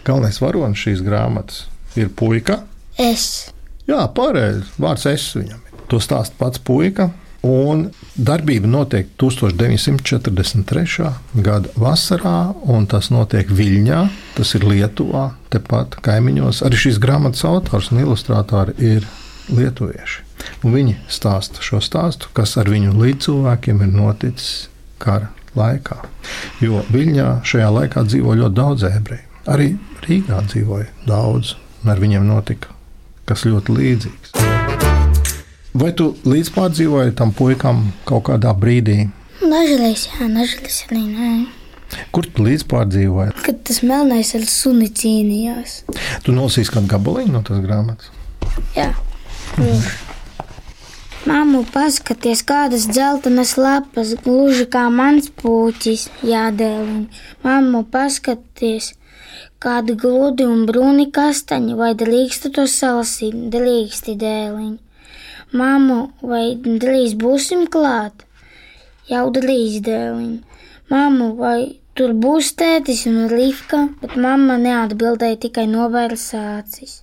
Galvenais 0.05 0.41
varonis 0.41 0.81
šīs 0.81 1.03
grāmatas 1.07 1.67
ir 1.99 2.11
puika. 2.17 2.63
Es. 2.99 3.51
Jā, 3.89 4.03
pareizi. 4.15 4.65
Vārds 4.81 5.07
es 5.11 5.27
viņam. 5.37 5.61
To 5.91 6.01
stāsta 6.03 6.37
pats 6.39 6.63
puika. 6.63 7.11
Un 7.47 7.87
darbība 8.21 8.69
notiek 8.69 9.09
1943. 9.21 11.07
gada 11.41 11.73
vasarā, 11.81 12.53
un 12.69 12.85
tas 12.91 13.09
notiek 13.13 13.49
Viļņā, 13.49 14.01
tas 14.37 14.55
ir 14.59 14.67
Lietuvā, 14.69 15.31
tepat 15.53 15.97
kaimiņos. 16.05 16.61
Arī 16.69 16.81
šīs 16.85 17.01
grāmatas 17.01 17.47
autors 17.49 17.89
un 17.95 18.03
ilustrātori 18.05 18.77
ir 18.77 19.09
lietuvieši. 19.49 20.27
Un 20.65 20.77
viņi 20.77 20.99
stāsta 21.09 21.65
šo 21.65 21.81
stāstu, 21.85 22.29
kas 22.37 22.57
ar 22.61 22.69
viņu 22.71 22.93
līdzcilvēkiem 22.97 23.81
ir 23.87 23.95
noticis 23.95 24.69
kara 25.01 25.33
laikā. 25.57 26.03
Jo 26.61 26.85
Viļņā 26.93 27.31
šajā 27.49 27.71
laikā 27.79 28.05
dzīvo 28.09 28.37
ļoti 28.43 28.59
daudz 28.61 28.85
ebreju. 28.91 29.27
Arī 29.49 29.73
Rīgā 30.05 30.45
dzīvoja 30.51 30.93
daudz, 31.09 31.57
un 31.81 31.95
ar 31.95 32.05
viņiem 32.05 32.29
notika 32.29 32.77
kas 33.31 33.47
ļoti 33.47 33.77
līdzīgs. 33.79 34.50
Vai 35.71 35.93
tu 35.95 36.09
līdzpārdzīvoji 36.27 37.13
tam 37.15 37.31
puikam 37.31 37.85
kaut 38.09 38.25
kādā 38.27 38.51
brīdī? 38.59 39.05
Dažreiz, 39.39 40.09
jā, 40.11 40.27
dažreiz 40.35 40.81
arī 40.89 41.05
nē. 41.07 41.31
Kur 42.11 42.27
tu 42.27 42.43
līdzpārdzīvoji? 42.43 43.37
Kad 43.45 43.61
tas 43.69 43.79
melnais 43.87 44.35
ar 44.35 44.49
suni 44.51 44.89
cīnījās. 44.91 45.77
Tu 46.27 46.35
nolasīsi 46.35 46.75
kādu 46.75 46.91
gabaliņu 46.91 47.35
no 47.37 47.45
tās 47.47 47.63
grāmatas. 47.63 48.11
Jā. 48.75 48.91
Māmu, 51.31 51.63
paskaties, 51.71 52.43
kādas 52.51 52.89
dzeltenas 52.91 53.55
lapas, 53.61 54.17
gluži 54.25 54.67
kā 54.75 54.89
mans 54.91 55.31
puķis, 55.39 56.09
jādēliņ. 56.27 57.07
Māmu, 57.47 57.87
paskaties, 57.95 58.97
kādi 59.63 59.95
gludi 59.95 60.51
un 60.51 60.67
brūni 60.67 61.11
kastaņi, 61.15 61.79
vai 61.79 61.95
drīkstu 61.95 62.51
to 62.59 62.67
salasīt, 62.67 63.39
drīksti 63.55 64.19
dēliņ. 64.19 64.79
Māmu, 65.51 66.13
vai 66.23 66.55
drīz 66.55 67.17
būsim 67.19 67.65
klāt? 67.67 68.23
Jau 69.11 69.25
drīz 69.35 69.81
dēliņ. 69.83 70.37
Māmu, 70.93 71.33
vai 71.41 71.81
tur 71.99 72.13
būs 72.15 72.53
tētis 72.55 73.03
un 73.11 73.25
rīfka, 73.33 73.81
bet 73.99 74.15
mamma 74.15 74.61
neatbildēja 74.63 75.41
tikai 75.49 75.67
novērsa 75.67 76.43
acis. 76.61 77.01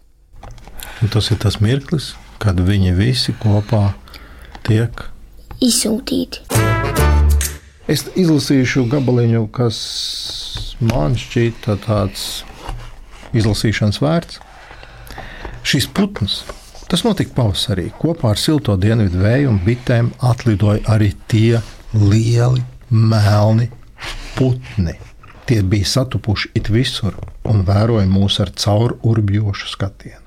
Un 1.04 1.12
tas 1.12 1.28
ir 1.32 1.42
tas 1.44 1.60
mirklis, 1.60 2.14
kad 2.40 2.62
viņi 2.64 2.94
visi 2.96 3.36
kopā 3.42 3.90
tiek. 4.64 5.04
Izsūtīti. 5.60 6.46
Es 7.92 8.06
izlasīšu 8.16 8.86
gabaliņu, 8.94 9.44
kas 9.52 9.82
man 10.80 11.20
šķita 11.20 11.76
tāds 11.84 12.46
izlasīšanas 13.36 14.00
vērts. 14.00 14.40
Šis 15.68 15.90
putns, 15.92 16.46
tas 16.92 17.04
notika 17.04 17.36
pavasarī. 17.38 17.90
Kopā 18.00 18.32
ar 18.34 18.42
silto 18.42 18.76
dienvidu 18.80 19.20
vēju 19.24 19.52
un 19.52 19.60
bitēm 19.64 20.12
atlidoja 20.24 20.84
arī 20.96 21.12
tie 21.28 21.60
lieli, 21.94 22.64
melni 22.90 23.70
putni. 24.38 24.96
Tie 25.48 25.62
bija 25.64 25.88
satupuši 25.88 26.52
it 26.60 26.70
visur 26.72 27.16
un 27.48 27.64
vēroja 27.68 28.08
mūs 28.12 28.42
ar 28.44 28.52
caur 28.60 28.98
urbjošu 29.08 29.72
skatienu. 29.72 30.24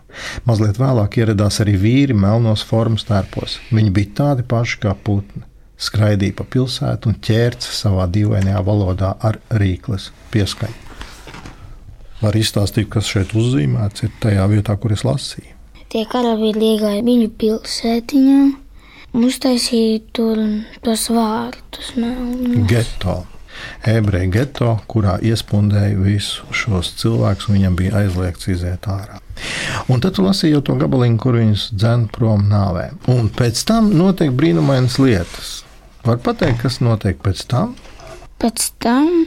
Mazliet 0.49 0.81
vēlāk 0.81 1.21
ieradās 1.21 1.61
arī 1.63 1.77
vīri 1.79 2.17
melnos 2.17 2.65
formas 2.67 3.05
tērpos. 3.09 3.59
Viņi 3.71 3.93
bija 3.95 4.17
tādi 4.23 4.47
paši 4.49 4.81
kā 4.83 4.95
putni. 4.97 5.45
Skraidīja 5.81 6.37
pa 6.37 6.45
pilsētu 6.45 7.09
un 7.09 7.21
ķērca 7.25 7.73
savā 7.73 8.09
dīvainajā 8.13 8.65
valodā 8.67 9.15
ar 9.25 9.39
rīkles 9.63 10.11
pieskaņu. 10.33 10.89
Var 12.21 12.37
izstāstīt, 12.37 12.91
kas 12.93 13.09
šeit 13.09 13.33
uzzīmēts, 13.33 14.05
ir 14.05 14.13
tajā 14.21 14.45
vietā, 14.51 14.77
kur 14.77 14.93
es 14.93 15.07
lasīju. 15.09 15.60
Tie 15.91 16.05
karavīri 16.07 16.77
iegāja 16.77 17.03
viņu 17.03 17.31
pilsētiņā 17.41 18.41
uztaisīja 19.27 20.01
tur 20.15 20.39
tos 20.87 21.09
vārtus. 21.11 21.93
melnos. 21.97 22.69
Geto. 22.71 23.25
Ebreju 23.85 24.31
geto, 24.33 24.69
kurā 24.89 25.19
iespundēja 25.21 25.99
visus 26.01 26.41
šos 26.55 26.95
cilvēkus, 27.01 27.49
un 27.49 27.59
viņam 27.59 27.77
bija 27.77 27.97
aizliegts 28.05 28.49
iziet 28.49 28.87
ārā. 28.89 29.19
Un 29.91 30.01
tad 30.01 30.17
jau 30.17 30.63
to 30.63 30.77
gabaliņu, 30.79 31.19
kur 31.19 31.37
viņus 31.37 31.71
dzēna 31.75 32.09
prom 32.15 32.47
nāvē. 32.49 32.91
Un 33.09 33.29
pēc 33.29 33.65
tam 33.67 33.91
notiek 33.91 34.31
brīnumainas 34.31 34.99
lietas. 35.03 35.65
Var 36.07 36.23
pateikt, 36.25 36.63
kas 36.63 36.81
notiek 36.81 37.19
pēc 37.21 37.45
tam? 37.51 37.75
Pēc 38.41 38.71
tam 38.79 39.27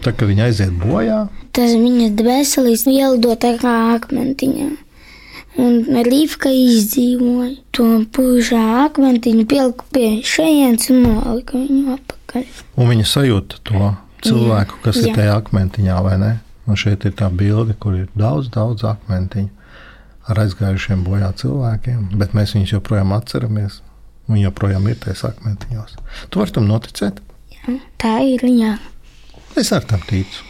Tā 0.00 0.14
kā 0.16 0.24
viņi 0.24 0.46
aiziet 0.46 0.76
bojā, 0.80 1.26
tas 1.52 1.74
viņa 1.76 2.06
dvēselīs 2.16 2.86
ielido 2.88 3.34
tā 3.36 3.52
kā 3.60 3.72
akmentiņā. 3.98 4.68
Un 5.58 5.80
Rīvka 6.06 6.50
izdzīvoja 6.54 7.56
to 7.74 7.86
pušā 8.14 8.60
akmentiņu, 8.86 9.46
pieliku 9.50 9.84
pie 9.90 10.10
šejienes 10.26 10.90
un 10.94 11.02
nolika 11.08 11.58
viņu 11.58 11.96
apakaļ. 11.96 12.44
un 12.76 12.90
viņi 12.92 13.06
sajūta 13.10 13.58
to 13.66 13.94
cilvēku, 14.22 14.78
kas 14.84 15.00
ir 15.02 15.10
Jā. 15.10 15.14
tajā 15.18 15.36
akmentiņā, 15.40 15.96
vai 16.06 16.16
ne? 16.22 16.32
Un 16.70 16.78
šeit 16.78 17.04
ir 17.08 17.16
tā 17.18 17.26
bilde, 17.34 17.74
kur 17.74 17.96
ir 17.98 18.08
daudz, 18.14 18.50
daudz 18.54 18.84
akmentiņu 18.86 19.50
ar 20.30 20.38
aizgājušiem 20.44 21.02
bojā 21.02 21.32
cilvēkiem, 21.40 22.12
bet 22.20 22.36
mēs 22.38 22.54
viņus 22.54 22.76
joprojām 22.76 23.12
atceramies. 23.16 23.80
Viņi 24.30 24.44
joprojām 24.46 24.86
ir 24.86 24.98
tajos 25.02 25.24
akmentiņos. 25.26 25.96
Tu 26.30 26.38
vari 26.38 26.54
tam 26.54 26.68
noticēt? 26.70 27.18
Tā 27.98 28.12
ir 28.22 28.44
jā. 28.46 28.76
Es 29.58 29.72
ar 29.74 29.82
tam 29.82 30.00
ticu. 30.06 30.44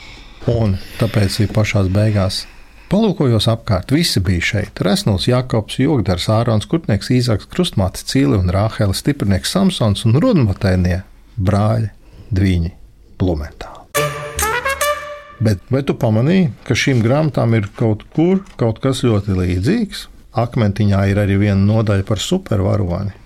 Un 0.51 0.77
tāpēc 1.01 1.39
arī 1.41 1.49
pašā 1.55 1.87
beigās 1.93 2.43
palūkojos 2.91 3.47
apkārt. 3.51 3.95
Visi 3.95 4.21
bija 4.25 4.43
šeit. 4.53 4.83
Resnūs, 4.85 5.29
Jakobs, 5.31 5.79
Jogdars, 5.81 6.29
Ārons, 6.33 6.67
Kurtnieks, 6.71 7.13
Īzaks, 7.15 7.49
Krustmāte, 7.51 8.03
Cīli 8.07 8.39
un 8.39 8.51
Rāhela, 8.53 8.97
Stiprinieks 8.97 9.55
Samsons 9.55 10.07
un 10.09 10.19
Rudmatēnie 10.23 11.03
brāļi 11.39 11.93
Dviņi 12.35 12.73
Blumentāli. 13.21 13.77
Bet 15.41 15.63
vai 15.73 15.81
tu 15.89 15.95
pamanīji, 15.97 16.51
ka 16.67 16.77
šīm 16.77 17.01
grāmatām 17.05 17.55
ir 17.57 17.71
kaut 17.79 18.03
kur 18.13 18.43
kaut 18.61 18.83
kas 18.85 19.01
ļoti 19.07 19.39
līdzīgs? 19.39 20.03
Akmentiņā 20.41 21.07
ir 21.11 21.23
arī 21.23 21.39
viena 21.41 21.63
nodaļa 21.63 22.05
par 22.07 22.21
supervaroni. 22.23 23.17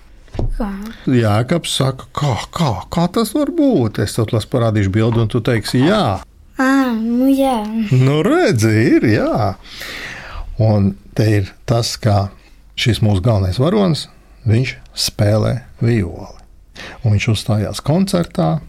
Kā? 0.54 0.68
Jēkabs 1.10 1.74
saka, 1.80 2.06
kā, 2.14 2.36
kā, 2.54 2.70
kā 2.90 3.08
tas 3.12 3.34
var 3.34 3.50
būt? 3.54 4.00
Es 4.04 4.14
tev 4.16 4.30
parādīšu 4.30 4.92
bildi, 4.94 5.20
un 5.24 5.30
tu 5.30 5.42
teiksi, 5.44 5.84
jā, 5.88 6.22
Ah, 6.60 6.94
nu 6.94 7.26
jā. 7.34 7.64
Nu, 7.90 8.20
redzi, 8.22 8.70
ir, 8.94 9.06
jā. 9.10 9.54
Un 10.62 10.92
te 11.18 11.26
ir 11.40 11.48
tas, 11.66 11.96
kā 11.98 12.28
šis 12.78 13.00
mūsu 13.02 13.24
galvenais 13.24 13.58
varonis, 13.58 14.06
viņš 14.46 14.76
spēlē 15.06 15.56
violi. 15.82 16.38
Un 17.02 17.14
viņš 17.14 17.26
uzstājās 17.32 17.82
koncertā, 17.82 18.60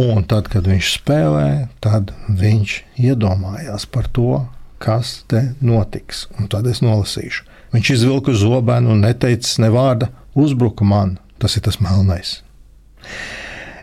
un 0.00 0.24
tad, 0.26 0.48
kad 0.50 0.66
viņš 0.66 0.90
spēlē, 0.96 1.68
tad 1.84 2.10
viņš 2.26 2.76
iedomājās 2.98 3.86
par 3.90 4.10
to, 4.10 4.42
kas 4.82 5.20
te 5.30 5.52
notiks. 5.60 6.26
Un 6.38 6.50
tad 6.50 6.66
es 6.70 6.82
nolasīšu. 6.82 7.46
Viņš 7.70 7.92
izvilka 7.94 8.34
zobenu 8.34 8.94
un 8.96 9.04
neteicis 9.04 9.60
ne 9.62 9.70
vārda, 9.70 10.10
uzbruka 10.34 10.86
man. 10.86 11.18
Tas 11.40 11.54
ir 11.56 11.62
tas 11.64 11.78
melnais. 11.80 12.40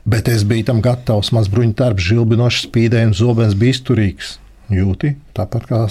Bet 0.07 0.29
es 0.31 0.45
biju 0.47 0.69
tam 0.69 0.77
gatavs. 0.83 1.33
Mans 1.35 1.49
bruņdarbs, 1.51 2.05
žilbinošs, 2.09 2.67
spīdēja 2.69 3.09
un 3.09 3.15
zobens 3.17 3.57
bija 3.59 3.75
izturīgs. 3.75 4.37
Jūti, 4.71 5.15
tāpat 5.35 5.67
kā 5.67 5.81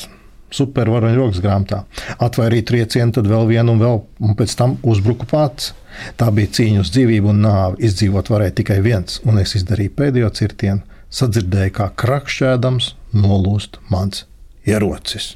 supervaroņu 0.57 1.19
rokas 1.19 1.43
grāmatā. 1.45 1.83
Atvairīja 2.23 2.69
triecienu, 2.71 3.13
tad 3.13 3.29
vēl 3.29 3.49
vienu 3.51 3.75
un 3.75 3.83
vēl, 3.83 4.01
un 4.25 4.37
pēc 4.39 4.55
tam 4.57 4.77
uzbruku 4.87 5.29
pats. 5.29 5.75
Tā 6.21 6.31
bija 6.33 6.53
cīņa 6.59 6.85
uz 6.85 6.93
dzīvību 6.95 7.33
un 7.33 7.43
nāvi. 7.45 7.81
Izdzīvot 7.89 8.33
varēja 8.33 8.57
tikai 8.63 8.79
viens, 8.85 9.21
un 9.29 9.41
es 9.43 9.57
izdarīju 9.59 9.97
pēdējo 9.99 10.33
cirtienu. 10.39 10.85
Sadzirdēju, 11.13 11.75
kā 11.77 11.91
krakšķēdams 12.01 12.93
nolūst 13.17 13.81
mans 13.93 14.25
ierocis. 14.69 15.35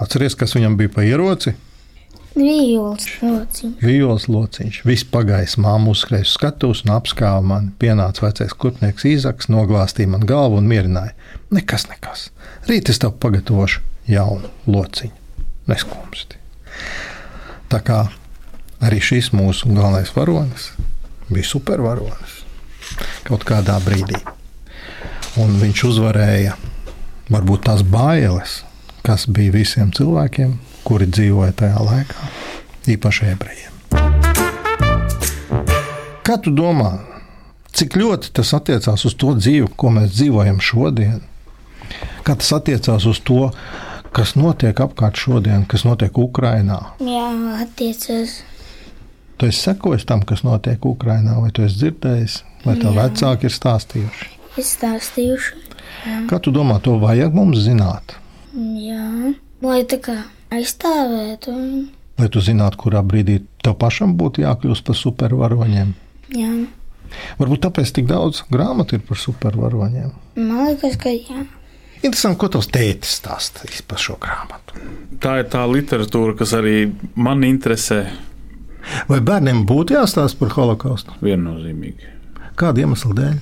Atceries, 0.00 0.34
kas 0.38 0.54
viņam 0.56 0.78
bija 0.78 0.90
pa 0.94 1.04
ieroci? 1.06 1.54
Vījols 2.34 3.06
lociņš. 3.22 3.74
Vījols 3.78 4.24
lociņš. 4.26 4.80
Viss 4.88 5.06
pagājis, 5.06 5.54
māmu 5.62 5.92
uzskrēja 5.94 6.26
uz 6.26 6.32
skatuves 6.34 6.82
un 6.82 6.96
apskāva 6.96 7.44
mani. 7.46 7.70
Pienāca 7.78 8.24
vecais 8.24 8.54
kurpnieks 8.58 9.06
Īzaks, 9.06 9.50
noglāstīja 9.54 10.10
man 10.10 10.26
galvu 10.26 10.58
un 10.58 10.66
mierināja. 10.70 11.14
Nekas, 11.54 11.86
nekas. 11.92 12.28
Rīt 12.66 12.90
es 12.90 12.98
tev 12.98 13.14
pagatavošu 13.22 13.84
jaunu 14.10 14.50
lociņu. 14.66 15.14
Neskumsti. 15.70 16.40
Tā 17.70 17.80
kā 17.86 18.00
arī 18.84 18.98
šis 19.00 19.30
mūsu 19.32 19.70
galvenais 19.70 20.10
varonis 20.16 20.72
bija 21.30 21.46
supervaronis 21.48 22.40
kaut 23.24 23.46
kādā 23.46 23.78
brīdī. 23.86 24.18
Un 25.40 25.54
viņš 25.62 25.86
uzvarēja 25.88 26.58
varbūt 27.32 27.64
tās 27.70 27.86
bailes, 27.86 28.60
kas 29.06 29.24
bija 29.30 29.54
visiem 29.54 29.94
cilvēkiem, 29.94 30.58
kuri 30.84 31.08
dzīvoja 31.08 31.54
tajā 31.56 31.80
laikā, 31.80 32.30
īpaši 32.94 33.30
ebrejiem. 33.32 33.72
Kā 36.24 36.38
tu 36.40 36.52
domā, 36.56 36.92
cik 37.76 37.98
ļoti 38.00 38.32
tas 38.36 38.54
attiecās 38.56 39.04
uz 39.08 39.16
to 39.20 39.34
dzīvi, 39.36 39.68
ko 39.76 39.92
mēs 39.96 40.14
dzīvojam 40.14 40.60
šodien? 40.64 41.20
Kā 42.24 42.36
tas 42.40 42.52
attiecās 42.56 43.04
uz 43.08 43.20
to, 43.24 43.50
kas 44.16 44.32
notiek 44.38 44.78
apkārt 44.80 45.20
šodien, 45.20 45.66
kas 45.68 45.84
notiek 45.84 46.16
Ukrajinā? 46.16 46.80
Jā, 47.04 47.28
attiecas. 47.64 48.38
Tu 49.36 49.50
esi 49.50 49.66
sekojis 49.66 50.06
tam, 50.08 50.22
kas 50.24 50.44
notiek 50.46 50.84
Ukrajinā, 50.86 51.36
vai 51.42 51.50
tu 51.52 51.64
esi 51.66 51.82
dzirdējis, 51.82 52.38
vai 52.64 52.78
tev 52.78 52.94
Jā. 52.94 53.08
vecāki 53.08 53.50
ir 53.50 53.56
stāstījuši? 53.56 54.30
Es 54.60 54.70
stāstījuši. 54.78 55.62
Kā 56.30 56.38
tu 56.40 56.52
domā, 56.54 56.78
to 56.84 56.94
vajag 57.02 57.34
mums 57.34 57.64
zināt? 57.66 58.14
Jā, 58.54 59.34
lai 59.64 59.82
tā 59.90 59.98
kā 60.04 60.16
aizstāvētu 60.58 61.54
viņu. 61.58 61.82
Lai 62.18 62.28
tu 62.30 62.40
zinātu, 62.46 62.78
kurā 62.84 63.00
brīdī 63.02 63.40
tev 63.64 63.74
pašam 63.80 64.12
būtu 64.18 64.44
jākļūst 64.44 64.84
par 64.86 64.98
supervaroņiem. 65.00 65.94
Jā, 66.38 66.50
Varbūt 67.38 67.60
tāpēc 67.66 67.90
tik 67.94 68.06
daudz 68.10 68.40
grāmatu 68.50 68.96
ir 68.96 69.02
par 69.06 69.18
supervaroņiem. 69.20 70.08
man 70.40 70.64
liekas, 70.66 70.96
ka 70.98 71.12
jā. 71.14 71.44
Interesanti, 72.02 72.38
ko 72.42 72.48
tavs 72.52 72.66
tētis 72.74 73.12
stāstīs 73.20 73.82
par 73.86 73.98
šo 74.02 74.16
grāmatu. 74.20 74.80
Tā 75.22 75.36
ir 75.40 75.46
tā 75.52 75.62
literatūra, 75.70 76.34
kas 76.38 76.52
arī 76.58 76.92
man 77.16 77.44
interesē 77.46 78.04
Vai 79.08 79.20
bērniem 79.24 79.62
būtu 79.64 79.94
jāstāsta 79.94 80.36
par 80.42 80.50
holokaustu? 80.58 81.14
viennozīmīgi. 81.24 82.10
Kāda 82.60 82.82
iemesla 82.84 83.14
dēļ? 83.16 83.38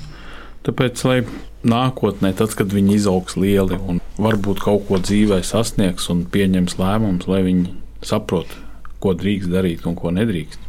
Tāpēc, 0.62 1.00
lai 1.10 1.22
nākotnē, 1.66 2.30
tad, 2.38 2.52
kad 2.54 2.70
viņi 2.70 2.94
izaugs 3.00 3.34
lieli 3.34 3.74
un 3.90 3.98
varbūt 4.22 4.60
kaut 4.62 4.84
ko 4.86 5.00
dzīvē 5.02 5.40
sasniegs 5.46 6.06
un 6.12 6.22
pieņems 6.30 6.76
lēmumus, 6.78 7.26
lai 7.26 7.40
viņi 7.46 7.72
saprotu, 8.06 8.60
ko 9.02 9.14
drīkst 9.18 9.50
darīt 9.50 9.86
un 9.90 9.96
ko 9.98 10.12
nedrīkst. 10.14 10.60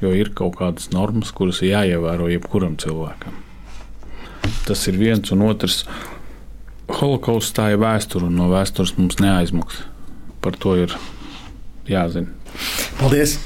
Jo 0.00 0.14
ir 0.16 0.32
kaut 0.36 0.56
kādas 0.58 0.88
normas, 0.94 1.30
kuras 1.36 1.60
ir 1.60 1.74
jāievēro 1.74 2.30
jebkuram 2.32 2.78
cilvēkam. 2.80 3.36
Tas 4.64 4.84
ir 4.88 4.96
viens 4.96 5.28
un 5.34 5.44
otrs. 5.44 5.82
Holokausts 6.92 7.52
tā 7.56 7.68
ir 7.74 7.80
vēsture, 7.82 8.26
un 8.26 8.38
no 8.40 8.48
vēstures 8.50 8.94
mums 8.96 9.20
neaizmuks. 9.20 9.82
Par 10.42 10.56
to 10.60 10.74
ir 10.86 10.96
jāzina. 11.88 12.32
Paldies! 12.96 13.36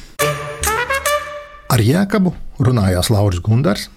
Ar 1.75 1.83
Jēkabu 1.83 2.33
runājās 2.63 3.11
Lauris 3.13 3.43
Gundars, 3.45 3.91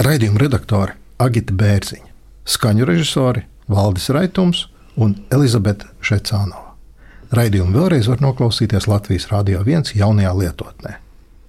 raidījuma 0.00 0.46
redaktore 0.46 0.94
Agita 1.16 1.54
Bērziņa, 1.56 2.10
skaņu 2.44 2.84
režisori 2.84 3.46
Valdis 3.72 4.10
Raitums 4.12 4.66
un 5.00 5.14
Elizabete 5.32 5.88
Šecānova. 6.04 6.74
Raidījumu 7.32 7.72
vēlreiz 7.72 8.10
var 8.10 8.20
noklausīties 8.20 8.86
Latvijas 8.86 9.30
Rādio 9.32 9.62
1 9.64 9.96
jaunajā 9.96 10.34
lietotnē, 10.36 10.92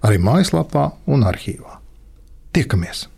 arī 0.08 0.24
mājaslapā 0.24 0.88
un 1.12 1.28
arhīvā. 1.28 1.82
Tiekamies! 2.56 3.10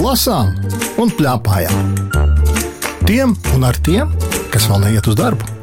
Lasām 0.00 0.56
un 0.96 1.12
plēpājām. 1.12 2.27
Tiem 3.08 3.30
un 3.56 3.62
ar 3.64 3.78
tiem, 3.80 4.10
kas 4.52 4.66
vēl 4.68 4.82
neiet 4.84 5.06
uz 5.08 5.16
darbu. 5.16 5.57